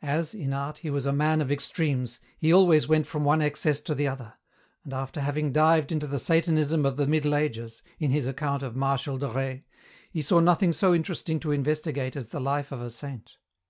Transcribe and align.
As, 0.00 0.32
in 0.32 0.54
art, 0.54 0.78
he 0.78 0.88
was 0.88 1.04
a 1.04 1.12
man 1.12 1.42
of 1.42 1.52
extremes, 1.52 2.20
he 2.38 2.50
always 2.54 2.88
went 2.88 3.06
from 3.06 3.22
one 3.24 3.42
excess 3.42 3.82
to 3.82 3.94
the 3.94 4.08
other, 4.08 4.32
and 4.82 4.94
after 4.94 5.20
having 5.20 5.52
dived 5.52 5.92
into 5.92 6.06
the 6.06 6.18
Satanism 6.18 6.86
of 6.86 6.96
the 6.96 7.06
Middle 7.06 7.34
Ages, 7.34 7.82
in 7.98 8.10
his 8.10 8.26
account 8.26 8.62
of" 8.62 8.74
Marshal 8.86 9.18
de 9.18 9.28
Rais," 9.28 9.60
he 10.10 10.22
saw 10.22 10.40
nothing 10.40 10.72
so 10.72 10.94
interesting 10.94 11.38
to 11.40 11.52
investigate 11.52 12.16
as 12.16 12.28
the 12.28 12.40
life 12.40 12.72
of 12.72 12.80
a 12.80 12.88
saint. 12.88 13.36